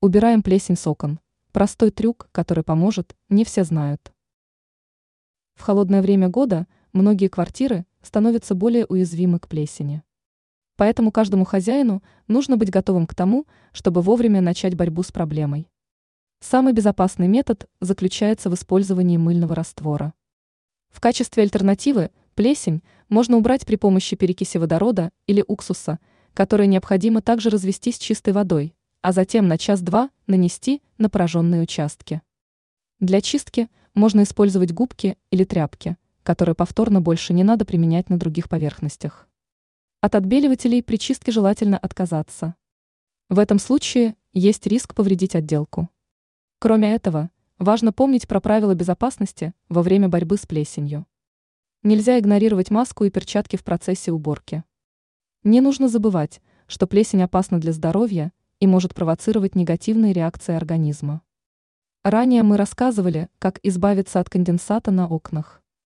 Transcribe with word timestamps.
Убираем 0.00 0.44
плесень 0.44 0.76
с 0.76 0.86
окон. 0.86 1.18
Простой 1.50 1.90
трюк, 1.90 2.28
который 2.30 2.62
поможет, 2.62 3.16
не 3.28 3.44
все 3.44 3.64
знают. 3.64 4.12
В 5.56 5.62
холодное 5.62 6.02
время 6.02 6.28
года 6.28 6.68
многие 6.92 7.26
квартиры 7.26 7.84
становятся 8.00 8.54
более 8.54 8.86
уязвимы 8.86 9.40
к 9.40 9.48
плесени. 9.48 10.04
Поэтому 10.76 11.10
каждому 11.10 11.44
хозяину 11.44 12.00
нужно 12.28 12.56
быть 12.56 12.70
готовым 12.70 13.08
к 13.08 13.16
тому, 13.16 13.48
чтобы 13.72 14.00
вовремя 14.00 14.40
начать 14.40 14.76
борьбу 14.76 15.02
с 15.02 15.10
проблемой. 15.10 15.68
Самый 16.38 16.72
безопасный 16.72 17.26
метод 17.26 17.68
заключается 17.80 18.50
в 18.50 18.54
использовании 18.54 19.16
мыльного 19.16 19.56
раствора. 19.56 20.14
В 20.90 21.00
качестве 21.00 21.42
альтернативы 21.42 22.12
плесень 22.36 22.84
можно 23.08 23.36
убрать 23.36 23.66
при 23.66 23.74
помощи 23.74 24.14
перекиси 24.14 24.58
водорода 24.58 25.10
или 25.26 25.44
уксуса, 25.44 25.98
который 26.34 26.68
необходимо 26.68 27.20
также 27.20 27.50
развести 27.50 27.90
с 27.90 27.98
чистой 27.98 28.32
водой, 28.32 28.76
а 29.00 29.12
затем 29.12 29.48
на 29.48 29.58
час-два 29.58 30.10
нанести 30.26 30.82
на 30.98 31.08
пораженные 31.08 31.62
участки. 31.62 32.22
Для 33.00 33.20
чистки 33.20 33.68
можно 33.94 34.22
использовать 34.22 34.72
губки 34.72 35.16
или 35.30 35.44
тряпки, 35.44 35.96
которые 36.22 36.54
повторно 36.54 37.00
больше 37.00 37.32
не 37.32 37.44
надо 37.44 37.64
применять 37.64 38.10
на 38.10 38.18
других 38.18 38.48
поверхностях. 38.48 39.28
От 40.00 40.14
отбеливателей 40.14 40.82
при 40.82 40.96
чистке 40.96 41.32
желательно 41.32 41.78
отказаться. 41.78 42.54
В 43.28 43.38
этом 43.38 43.58
случае 43.58 44.16
есть 44.32 44.66
риск 44.66 44.94
повредить 44.94 45.34
отделку. 45.34 45.88
Кроме 46.60 46.94
этого, 46.94 47.30
важно 47.58 47.92
помнить 47.92 48.26
про 48.26 48.40
правила 48.40 48.74
безопасности 48.74 49.54
во 49.68 49.82
время 49.82 50.08
борьбы 50.08 50.36
с 50.36 50.46
плесенью. 50.46 51.06
Нельзя 51.82 52.18
игнорировать 52.18 52.70
маску 52.70 53.04
и 53.04 53.10
перчатки 53.10 53.56
в 53.56 53.64
процессе 53.64 54.12
уборки. 54.12 54.64
Не 55.44 55.60
нужно 55.60 55.88
забывать, 55.88 56.40
что 56.66 56.86
плесень 56.86 57.22
опасна 57.22 57.60
для 57.60 57.72
здоровья 57.72 58.32
и 58.60 58.66
может 58.66 58.94
провоцировать 58.94 59.54
негативные 59.54 60.12
реакции 60.12 60.54
организма. 60.54 61.22
Ранее 62.04 62.42
мы 62.42 62.56
рассказывали, 62.56 63.28
как 63.38 63.58
избавиться 63.62 64.20
от 64.20 64.30
конденсата 64.30 64.90
на 64.90 65.06
окнах. 65.08 65.62